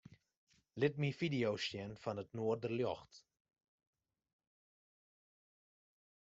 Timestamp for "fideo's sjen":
1.19-1.93